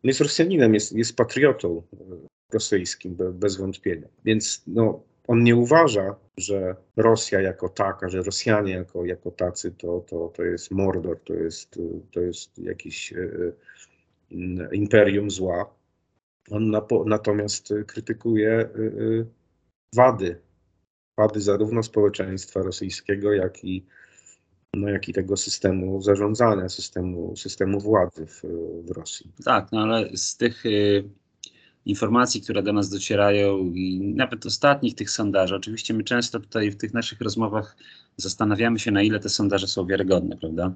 On 0.04 0.08
jest 0.08 0.20
Rosjaninem, 0.20 0.74
jest, 0.74 0.92
jest 0.92 1.16
patriotą 1.16 1.82
y, 1.94 2.52
rosyjskim, 2.52 3.14
be, 3.14 3.32
bez 3.32 3.56
wątpienia. 3.56 4.08
Więc 4.24 4.62
no, 4.66 5.02
on 5.26 5.42
nie 5.42 5.56
uważa, 5.56 6.14
że 6.36 6.76
Rosja 6.96 7.40
jako 7.40 7.68
taka, 7.68 8.08
że 8.08 8.22
Rosjanie 8.22 8.72
jako, 8.72 9.04
jako 9.04 9.30
tacy 9.30 9.70
to, 9.70 10.04
to, 10.08 10.32
to 10.36 10.42
jest 10.42 10.70
Mordor, 10.70 11.20
to 11.24 11.34
jest, 11.34 11.78
to 12.12 12.20
jest 12.20 12.58
jakiś 12.58 13.14
imperium 14.72 15.30
zła. 15.30 15.74
On 16.50 16.72
natomiast 17.06 17.74
krytykuje 17.86 18.60
y, 18.60 18.80
y, 18.80 19.26
wady, 19.94 20.40
wady 21.18 21.40
zarówno 21.40 21.82
społeczeństwa 21.82 22.62
rosyjskiego, 22.62 23.32
jak 23.32 23.64
i, 23.64 23.86
no, 24.74 24.88
jak 24.88 25.08
i 25.08 25.12
tego 25.12 25.36
systemu 25.36 26.02
zarządzania, 26.02 26.68
systemu, 26.68 27.36
systemu 27.36 27.80
władzy 27.80 28.26
w, 28.26 28.42
w 28.86 28.90
Rosji. 28.90 29.32
Tak, 29.44 29.72
no 29.72 29.80
ale 29.80 30.16
z 30.16 30.36
tych 30.36 30.66
y, 30.66 31.04
informacji, 31.86 32.40
które 32.40 32.62
do 32.62 32.72
nas 32.72 32.90
docierają 32.90 33.58
i 33.58 34.00
nawet 34.00 34.46
ostatnich 34.46 34.94
tych 34.94 35.10
sondaży, 35.10 35.56
oczywiście 35.56 35.94
my 35.94 36.04
często 36.04 36.40
tutaj 36.40 36.70
w 36.70 36.76
tych 36.76 36.94
naszych 36.94 37.20
rozmowach 37.20 37.76
zastanawiamy 38.16 38.78
się, 38.78 38.90
na 38.90 39.02
ile 39.02 39.20
te 39.20 39.28
sondaże 39.28 39.66
są 39.66 39.86
wiarygodne, 39.86 40.36
prawda? 40.36 40.72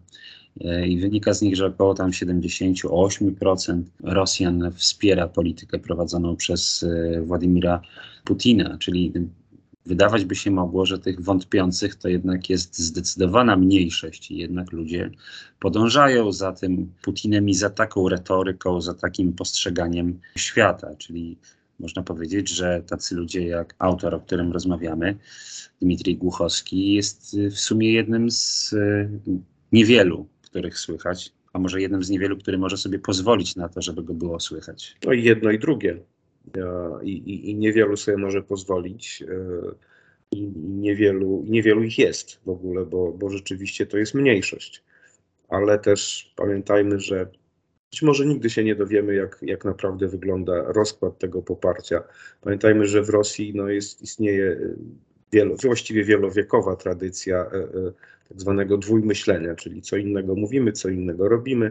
Y, 0.60 0.86
I 0.86 1.00
wynika 1.00 1.34
z 1.34 1.42
nich, 1.42 1.56
że 1.56 1.66
około 1.66 1.94
tam 1.94 2.10
78% 2.10 3.82
Rosjan 4.00 4.72
wspiera 4.72 5.28
politykę 5.28 5.78
prowadzoną 5.78 6.36
przez 6.36 6.82
y, 6.82 7.22
Władimira 7.26 7.82
Putina, 8.24 8.76
czyli 8.78 9.12
wydawać 9.90 10.24
by 10.24 10.34
się 10.34 10.50
mogło, 10.50 10.86
że 10.86 10.98
tych 10.98 11.20
wątpiących 11.20 11.94
to 11.94 12.08
jednak 12.08 12.50
jest 12.50 12.78
zdecydowana 12.78 13.56
mniejszość 13.56 14.30
i 14.30 14.36
jednak 14.36 14.72
ludzie 14.72 15.10
podążają 15.60 16.32
za 16.32 16.52
tym 16.52 16.92
Putinem 17.02 17.48
i 17.48 17.54
za 17.54 17.70
taką 17.70 18.08
retoryką, 18.08 18.80
za 18.80 18.94
takim 18.94 19.32
postrzeganiem 19.32 20.20
świata, 20.36 20.94
czyli 20.98 21.38
można 21.80 22.02
powiedzieć, 22.02 22.48
że 22.48 22.82
tacy 22.86 23.14
ludzie 23.14 23.46
jak 23.46 23.74
autor, 23.78 24.14
o 24.14 24.20
którym 24.20 24.52
rozmawiamy, 24.52 25.16
Dmitrij 25.82 26.16
Głuchowski, 26.16 26.92
jest 26.92 27.36
w 27.38 27.58
sumie 27.58 27.92
jednym 27.92 28.30
z 28.30 28.72
e, 28.72 29.10
niewielu, 29.72 30.26
których 30.42 30.78
słychać, 30.78 31.32
a 31.52 31.58
może 31.58 31.80
jednym 31.80 32.04
z 32.04 32.10
niewielu, 32.10 32.36
który 32.36 32.58
może 32.58 32.76
sobie 32.76 32.98
pozwolić 32.98 33.56
na 33.56 33.68
to, 33.68 33.82
żeby 33.82 34.02
go 34.02 34.14
było 34.14 34.40
słychać. 34.40 34.96
No 35.06 35.12
i 35.12 35.22
jedno 35.22 35.50
i 35.50 35.58
drugie. 35.58 36.00
E, 36.56 37.04
I, 37.04 37.50
i, 37.50 37.54
niewielu 37.54 37.96
sobie 37.96 38.16
może 38.16 38.42
pozwolić. 38.42 39.22
e, 39.22 39.74
I 40.32 40.52
niewielu, 40.56 41.44
niewielu 41.48 41.82
ich 41.82 41.98
jest 41.98 42.40
w 42.44 42.48
ogóle, 42.48 42.86
bo, 42.86 43.12
bo 43.12 43.30
rzeczywiście 43.30 43.86
to 43.86 43.98
jest 43.98 44.14
mniejszość. 44.14 44.82
Ale 45.48 45.78
też 45.78 46.32
pamiętajmy, 46.36 47.00
że 47.00 47.26
być 47.90 48.02
może 48.02 48.26
nigdy 48.26 48.50
się 48.50 48.64
nie 48.64 48.74
dowiemy, 48.74 49.14
jak, 49.14 49.38
jak 49.42 49.64
naprawdę 49.64 50.08
wygląda 50.08 50.72
rozkład 50.72 51.18
tego 51.18 51.42
poparcia. 51.42 52.02
Pamiętajmy, 52.40 52.86
że 52.86 53.02
w 53.02 53.08
Rosji 53.08 53.52
no, 53.54 53.68
jest, 53.68 54.02
istnieje 54.02 54.56
wielo, 55.32 55.56
właściwie 55.56 56.04
wielowiekowa 56.04 56.76
tradycja 56.76 57.36
e, 57.36 57.54
e, 57.54 57.92
tak 58.28 58.40
zwanego 58.40 58.78
dwójmyślenia, 58.78 59.54
czyli 59.54 59.82
co 59.82 59.96
innego 59.96 60.34
mówimy, 60.34 60.72
co 60.72 60.88
innego 60.88 61.28
robimy, 61.28 61.70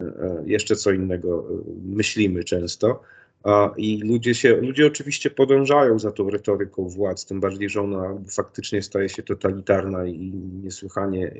e, 0.00 0.42
jeszcze 0.46 0.76
co 0.76 0.90
innego 0.90 1.48
e, 1.50 1.62
myślimy 1.84 2.44
często. 2.44 3.02
I 3.76 4.00
ludzie 4.04 4.34
się, 4.34 4.56
ludzie 4.56 4.86
oczywiście 4.86 5.30
podążają 5.30 5.98
za 5.98 6.12
tą 6.12 6.30
retoryką 6.30 6.88
władz, 6.88 7.26
tym 7.26 7.40
bardziej, 7.40 7.70
że 7.70 7.80
ona 7.80 8.18
faktycznie 8.30 8.82
staje 8.82 9.08
się 9.08 9.22
totalitarna 9.22 10.06
i 10.06 10.32
niesłychanie 10.62 11.32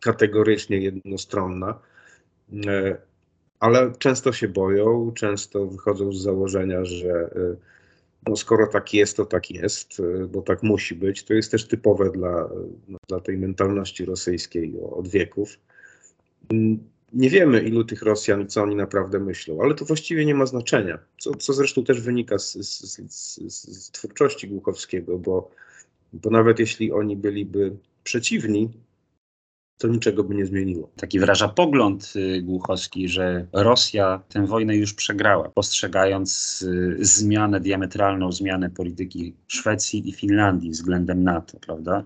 kategorycznie 0.00 0.78
jednostronna. 0.78 1.78
E, 2.66 2.96
Ale 3.60 3.92
często 3.98 4.32
się 4.32 4.48
boją, 4.48 5.12
często 5.14 5.66
wychodzą 5.66 6.12
z 6.12 6.22
założenia, 6.22 6.84
że 6.84 7.10
e, 7.10 7.56
no 8.26 8.36
skoro 8.36 8.66
tak 8.66 8.94
jest, 8.94 9.16
to 9.16 9.26
tak 9.26 9.50
jest, 9.50 10.00
e, 10.00 10.26
bo 10.26 10.42
tak 10.42 10.62
musi 10.62 10.94
być. 10.94 11.24
To 11.24 11.34
jest 11.34 11.50
też 11.50 11.68
typowe 11.68 12.10
dla, 12.10 12.48
no, 12.88 12.98
dla 13.08 13.20
tej 13.20 13.38
mentalności 13.38 14.04
rosyjskiej 14.04 14.74
od 14.80 15.08
wieków. 15.08 15.58
Nie 17.16 17.30
wiemy, 17.30 17.62
ilu 17.62 17.84
tych 17.84 18.02
Rosjan 18.02 18.48
co 18.48 18.62
oni 18.62 18.76
naprawdę 18.76 19.18
myślą, 19.18 19.62
ale 19.62 19.74
to 19.74 19.84
właściwie 19.84 20.24
nie 20.24 20.34
ma 20.34 20.46
znaczenia. 20.46 20.98
Co, 21.18 21.34
co 21.34 21.52
zresztą 21.52 21.84
też 21.84 22.00
wynika 22.00 22.38
z, 22.38 22.52
z, 22.52 22.80
z, 22.80 23.12
z, 23.12 23.84
z 23.84 23.90
twórczości 23.90 24.48
Głuchowskiego, 24.48 25.18
bo, 25.18 25.50
bo 26.12 26.30
nawet 26.30 26.58
jeśli 26.58 26.92
oni 26.92 27.16
byliby 27.16 27.76
przeciwni, 28.04 28.70
to 29.78 29.88
niczego 29.88 30.24
by 30.24 30.34
nie 30.34 30.46
zmieniło. 30.46 30.90
Taki 30.96 31.18
wyraża 31.20 31.48
pogląd 31.48 32.12
y, 32.16 32.42
Głuchowski, 32.42 33.08
że 33.08 33.46
Rosja 33.52 34.22
tę 34.28 34.46
wojnę 34.46 34.76
już 34.76 34.94
przegrała, 34.94 35.48
postrzegając 35.48 36.62
y, 36.62 36.96
zmianę, 37.00 37.60
diametralną 37.60 38.32
zmianę 38.32 38.70
polityki 38.70 39.34
Szwecji 39.46 40.08
i 40.08 40.12
Finlandii 40.12 40.70
względem 40.70 41.24
NATO, 41.24 41.58
prawda? 41.60 42.04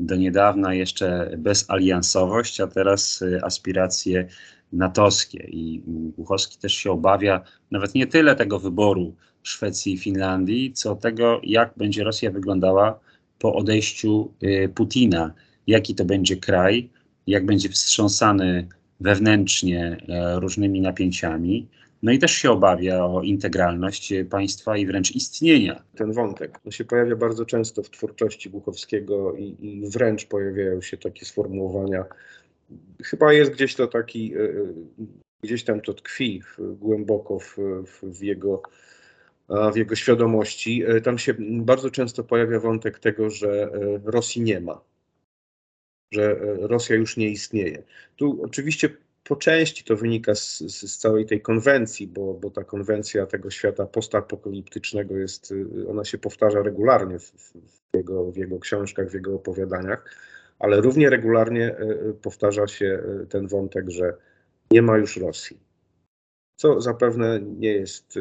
Do 0.00 0.16
niedawna 0.16 0.74
jeszcze 0.74 1.30
bezaliansowość, 1.38 2.60
a 2.60 2.66
teraz 2.66 3.22
y, 3.22 3.40
aspiracje 3.42 4.28
natowskie. 4.72 5.46
I 5.48 5.82
Głuchowski 6.16 6.58
też 6.58 6.74
się 6.74 6.90
obawia 6.90 7.40
nawet 7.70 7.94
nie 7.94 8.06
tyle 8.06 8.36
tego 8.36 8.58
wyboru 8.58 9.14
Szwecji 9.42 9.94
i 9.94 9.98
Finlandii, 9.98 10.72
co 10.72 10.96
tego, 10.96 11.40
jak 11.44 11.72
będzie 11.76 12.04
Rosja 12.04 12.30
wyglądała 12.30 13.00
po 13.38 13.54
odejściu 13.54 14.32
y, 14.42 14.72
Putina, 14.74 15.34
jaki 15.66 15.94
to 15.94 16.04
będzie 16.04 16.36
kraj, 16.36 16.90
jak 17.26 17.46
będzie 17.46 17.68
wstrząsany 17.68 18.68
wewnętrznie 19.00 19.96
e, 20.08 20.40
różnymi 20.40 20.80
napięciami. 20.80 21.68
No 22.02 22.12
i 22.12 22.18
też 22.18 22.32
się 22.32 22.50
obawia 22.50 23.04
o 23.04 23.22
integralność 23.22 24.12
państwa 24.30 24.76
i 24.76 24.86
wręcz 24.86 25.16
istnienia. 25.16 25.82
Ten 25.96 26.12
wątek 26.12 26.60
on 26.66 26.72
się 26.72 26.84
pojawia 26.84 27.16
bardzo 27.16 27.44
często 27.44 27.82
w 27.82 27.90
twórczości 27.90 28.50
Głuchowskiego 28.50 29.34
i, 29.34 29.56
i 29.60 29.90
wręcz 29.90 30.26
pojawiają 30.26 30.80
się 30.80 30.96
takie 30.96 31.26
sformułowania. 31.26 32.04
Chyba 33.02 33.32
jest 33.32 33.52
gdzieś 33.52 33.74
to 33.74 33.86
taki, 33.86 34.34
e, 34.34 34.38
e, 34.40 34.48
gdzieś 35.42 35.64
tam 35.64 35.80
to 35.80 35.94
tkwi 35.94 36.42
głęboko 36.58 37.38
w, 37.38 37.56
w, 38.02 38.22
jego 38.22 38.62
w 39.72 39.76
jego 39.76 39.94
świadomości. 39.94 40.82
E, 40.86 41.00
Tam 41.00 41.18
się 41.18 41.34
bardzo 41.40 41.90
często 41.90 42.24
pojawia 42.24 42.60
wątek 42.60 42.98
tego, 42.98 43.30
że 43.30 43.70
Rosji 44.04 44.42
nie 44.42 44.60
ma, 44.60 44.80
że 46.12 46.36
Rosja 46.58 46.96
już 46.96 47.16
nie 47.16 47.28
istnieje. 47.28 47.82
Tu 48.16 48.42
oczywiście 48.42 48.90
po 49.24 49.36
części 49.36 49.84
to 49.84 49.96
wynika 49.96 50.34
z, 50.34 50.58
z, 50.58 50.98
całej 50.98 51.26
tej 51.26 51.42
konwencji, 51.42 52.06
bo, 52.06 52.34
bo 52.34 52.50
ta 52.50 52.64
konwencja 52.64 53.26
tego 53.26 53.50
świata 53.50 53.86
postapokaliptycznego 53.86 55.16
jest, 55.16 55.52
y, 55.52 55.88
ona 55.88 56.04
się 56.04 56.18
powtarza 56.18 56.62
regularnie 56.62 57.18
w, 57.18 57.32
w, 57.32 57.52
jego, 57.94 58.32
w 58.32 58.36
jego 58.36 58.58
książkach, 58.58 59.10
w 59.10 59.14
jego 59.14 59.34
opowiadaniach, 59.34 60.04
ale 60.58 60.80
równie 60.80 61.10
regularnie 61.10 61.78
y, 61.78 62.08
y, 62.08 62.14
powtarza 62.14 62.66
się 62.66 63.02
ten 63.28 63.46
wątek, 63.46 63.90
że 63.90 64.16
nie 64.70 64.82
ma 64.82 64.98
już 64.98 65.16
Rosji. 65.16 65.60
Co 66.56 66.80
zapewne 66.80 67.40
nie 67.40 67.72
jest 67.72 68.18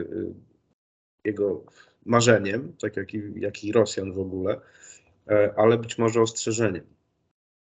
jego 1.26 1.64
marzeniem, 2.06 2.74
tak 2.82 2.98
jak 2.98 3.14
i, 3.14 3.22
jak 3.36 3.64
i 3.64 3.72
Rosjan 3.72 4.14
w 4.14 4.20
ogóle, 4.20 4.62
e, 5.28 5.54
ale 5.58 5.78
być 5.78 5.98
może 5.98 6.22
ostrzeżeniem, 6.22 6.84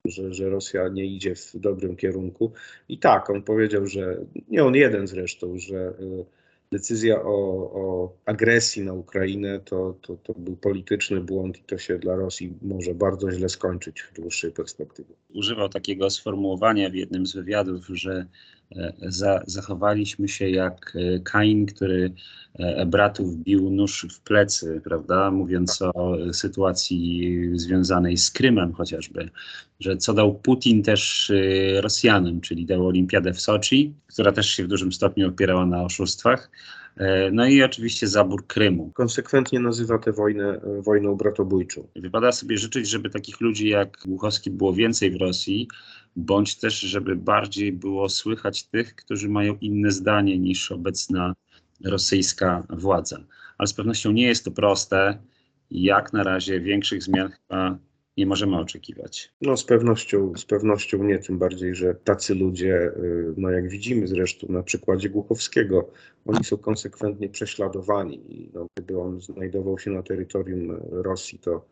że, 0.08 0.34
że 0.34 0.50
Rosja 0.50 0.88
nie 0.88 1.06
idzie 1.06 1.34
w 1.34 1.52
dobrym 1.54 1.96
kierunku. 1.96 2.52
I 2.88 2.98
tak, 2.98 3.30
on 3.30 3.42
powiedział, 3.42 3.86
że 3.86 4.16
nie 4.48 4.64
on 4.64 4.74
jeden 4.74 5.06
zresztą, 5.06 5.58
że 5.58 5.76
e, 5.76 6.24
decyzja 6.72 7.22
o, 7.22 7.36
o 7.74 8.12
agresji 8.24 8.82
na 8.82 8.92
Ukrainę 8.92 9.60
to, 9.60 9.96
to, 10.02 10.16
to 10.16 10.34
był 10.34 10.56
polityczny 10.56 11.20
błąd 11.20 11.58
i 11.58 11.62
to 11.62 11.78
się 11.78 11.98
dla 11.98 12.16
Rosji 12.16 12.54
może 12.62 12.94
bardzo 12.94 13.30
źle 13.30 13.48
skończyć 13.48 14.00
w 14.00 14.12
dłuższej 14.12 14.52
perspektywie. 14.52 15.14
Używał 15.34 15.68
takiego 15.68 16.10
sformułowania 16.10 16.90
w 16.90 16.94
jednym 16.94 17.26
z 17.26 17.34
wywiadów, 17.34 17.86
że 17.86 18.26
za, 19.02 19.42
zachowaliśmy 19.46 20.28
się 20.28 20.50
jak 20.50 20.96
e, 20.96 21.20
Kain, 21.20 21.66
który 21.66 22.12
e, 22.54 22.86
bratów 22.86 23.36
bił 23.36 23.70
nóż 23.70 24.06
w 24.12 24.20
plecy, 24.20 24.80
prawda? 24.84 25.30
Mówiąc 25.30 25.82
o 25.82 26.16
sytuacji 26.32 27.36
związanej 27.54 28.16
z 28.16 28.30
Krymem 28.30 28.72
chociażby, 28.72 29.30
że 29.80 29.96
co 29.96 30.14
dał 30.14 30.34
Putin 30.34 30.82
też 30.82 31.30
e, 31.30 31.80
Rosjanom, 31.80 32.40
czyli 32.40 32.66
dał 32.66 32.86
olimpiadę 32.86 33.32
w 33.32 33.40
Soczi, 33.40 33.94
która 34.06 34.32
też 34.32 34.48
się 34.48 34.64
w 34.64 34.68
dużym 34.68 34.92
stopniu 34.92 35.28
opierała 35.28 35.66
na 35.66 35.82
oszustwach. 35.82 36.50
E, 36.96 37.30
No 37.30 37.46
i 37.46 37.62
oczywiście 37.62 38.06
zabór 38.08 38.46
Krymu. 38.46 38.90
Konsekwentnie 38.94 39.60
nazywa 39.60 39.98
tę 39.98 40.12
wojnę 40.12 40.44
e, 40.44 40.82
wojną 40.82 41.14
bratobójczą. 41.16 41.88
Wypada 41.96 42.32
sobie 42.32 42.58
życzyć, 42.58 42.88
żeby 42.88 43.10
takich 43.10 43.40
ludzi 43.40 43.68
jak 43.68 43.98
Głuchowski 44.06 44.50
było 44.50 44.72
więcej 44.72 45.10
w 45.10 45.16
Rosji, 45.16 45.68
bądź 46.16 46.56
też, 46.56 46.80
żeby 46.80 47.16
bardziej 47.16 47.72
było 47.72 48.08
słychać 48.08 48.64
tych, 48.64 48.94
którzy 48.94 49.28
mają 49.28 49.56
inne 49.60 49.90
zdanie 49.90 50.38
niż 50.38 50.72
obecna 50.72 51.34
rosyjska 51.84 52.66
władza. 52.70 53.18
Ale 53.58 53.66
z 53.66 53.72
pewnością 53.72 54.12
nie 54.12 54.26
jest 54.26 54.44
to 54.44 54.50
proste. 54.50 55.18
Jak 55.70 56.12
na 56.12 56.22
razie 56.22 56.60
większych 56.60 57.02
zmian 57.02 57.28
chyba 57.28 57.78
nie 58.16 58.26
możemy 58.26 58.58
oczekiwać. 58.58 59.32
No 59.40 59.56
z 59.56 59.64
pewnością, 59.64 60.32
z 60.36 60.44
pewnością 60.44 61.04
nie, 61.04 61.18
tym 61.18 61.38
bardziej, 61.38 61.74
że 61.74 61.94
tacy 61.94 62.34
ludzie, 62.34 62.92
y, 62.96 63.34
no 63.36 63.50
jak 63.50 63.68
widzimy 63.68 64.06
zresztą 64.06 64.46
na 64.50 64.62
przykładzie 64.62 65.10
Głuchowskiego, 65.10 65.90
oni 66.26 66.44
są 66.44 66.56
konsekwentnie 66.56 67.28
prześladowani 67.28 68.34
i 68.34 68.50
no, 68.54 68.66
gdyby 68.76 69.00
on 69.00 69.20
znajdował 69.20 69.78
się 69.78 69.90
na 69.90 70.02
terytorium 70.02 70.80
Rosji, 70.90 71.38
to, 71.38 71.66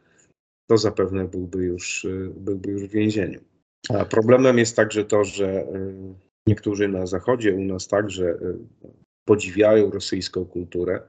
to 0.71 0.77
zapewne 0.77 1.25
byłby 1.25 1.65
już, 1.65 2.05
y, 2.05 2.31
byłby 2.37 2.71
już 2.71 2.83
w 2.83 2.91
więzieniu. 2.91 3.41
A 3.89 4.05
problemem 4.05 4.59
jest 4.59 4.77
także 4.77 5.05
to, 5.05 5.25
że 5.25 5.63
y, 5.63 6.15
niektórzy 6.47 6.89
na 6.89 7.07
Zachodzie, 7.07 7.55
u 7.55 7.65
nas 7.65 7.89
także 7.89 8.39
podziwiają 9.25 9.91
rosyjską 9.91 10.45
kulturę. 10.45 11.03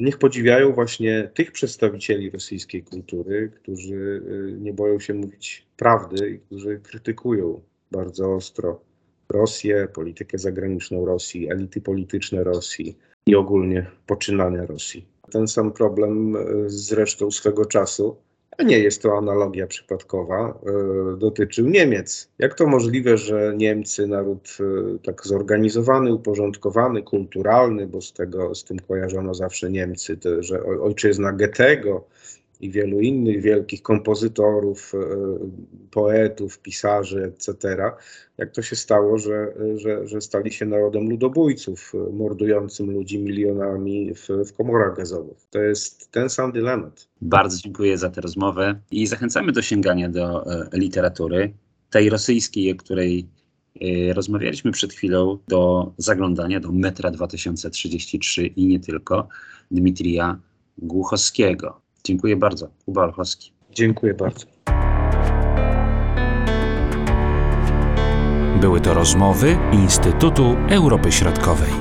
Niech 0.00 0.18
podziwiają 0.18 0.72
właśnie 0.72 1.30
tych 1.34 1.52
przedstawicieli 1.52 2.30
rosyjskiej 2.30 2.82
kultury, 2.82 3.50
którzy 3.62 3.94
y, 4.54 4.58
nie 4.60 4.72
boją 4.72 5.00
się 5.00 5.14
mówić 5.14 5.66
prawdy 5.76 6.30
i 6.30 6.38
którzy 6.38 6.80
krytykują 6.82 7.60
bardzo 7.90 8.34
ostro 8.34 8.80
Rosję, 9.28 9.88
politykę 9.94 10.38
zagraniczną 10.38 11.04
Rosji, 11.04 11.50
elity 11.50 11.80
polityczne 11.80 12.44
Rosji 12.44 12.98
i 13.26 13.34
ogólnie 13.34 13.86
poczynania 14.06 14.66
Rosji. 14.66 15.06
Ten 15.30 15.48
sam 15.48 15.72
problem 15.72 16.36
y, 16.36 16.70
zresztą 16.70 17.30
swego 17.30 17.64
czasu, 17.64 18.16
nie 18.62 18.78
jest 18.78 19.02
to 19.02 19.18
analogia 19.18 19.66
przypadkowa, 19.66 20.58
y, 21.14 21.18
dotyczył 21.18 21.68
Niemiec. 21.68 22.30
Jak 22.38 22.54
to 22.54 22.66
możliwe, 22.66 23.16
że 23.16 23.52
Niemcy, 23.56 24.06
naród 24.06 24.56
y, 24.60 24.98
tak 25.04 25.26
zorganizowany, 25.26 26.14
uporządkowany, 26.14 27.02
kulturalny, 27.02 27.86
bo 27.86 28.00
z, 28.00 28.12
tego, 28.12 28.54
z 28.54 28.64
tym 28.64 28.78
kojarzono 28.78 29.34
zawsze 29.34 29.70
Niemcy, 29.70 30.16
to, 30.16 30.42
że 30.42 30.62
oj- 30.62 30.80
ojczyzna 30.82 31.32
Goethego 31.32 32.04
i 32.60 32.70
wielu 32.70 33.00
innych 33.00 33.42
wielkich 33.42 33.82
kompozytorów, 33.82 34.94
y, 34.94 34.98
poetów, 35.90 36.58
pisarzy, 36.58 37.24
etc. 37.24 37.76
Jak 38.38 38.50
to 38.50 38.62
się 38.62 38.76
stało, 38.76 39.18
że, 39.18 39.52
że, 39.76 40.06
że 40.06 40.20
stali 40.20 40.52
się 40.52 40.66
narodem 40.66 41.10
ludobójców, 41.10 41.92
y, 41.94 42.12
mordującym 42.12 42.90
ludzi 42.90 43.18
milionami 43.18 44.14
w, 44.14 44.28
w 44.48 44.52
komorach 44.52 44.96
gazowych? 44.96 45.38
To 45.50 45.58
jest 45.58 46.10
ten 46.10 46.28
sam 46.28 46.52
dylemat. 46.52 47.08
Bardzo 47.20 47.58
dziękuję 47.58 47.98
za 47.98 48.10
tę 48.10 48.20
rozmowę 48.20 48.80
i 48.90 49.06
zachęcamy 49.06 49.52
do 49.52 49.62
sięgania 49.62 50.08
do 50.08 50.52
e, 50.52 50.68
literatury, 50.72 51.52
tej 51.90 52.10
rosyjskiej, 52.10 52.72
o 52.72 52.76
której 52.76 53.28
e, 53.80 54.12
rozmawialiśmy 54.12 54.72
przed 54.72 54.92
chwilą, 54.92 55.38
do 55.48 55.92
zaglądania 55.96 56.60
do 56.60 56.72
metra 56.72 57.10
2033 57.10 58.46
i 58.46 58.66
nie 58.66 58.80
tylko, 58.80 59.28
Dmitrija 59.70 60.40
Głuchowskiego. 60.78 61.80
Dziękuję 62.04 62.36
bardzo. 62.36 62.68
Kuba 62.84 63.04
Olchowski. 63.04 63.52
Dziękuję 63.72 64.14
bardzo. 64.14 64.46
Były 68.60 68.80
to 68.80 68.94
rozmowy 68.94 69.58
Instytutu 69.72 70.56
Europy 70.70 71.12
Środkowej. 71.12 71.79